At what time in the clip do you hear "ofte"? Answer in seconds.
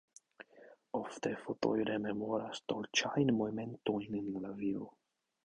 0.99-1.31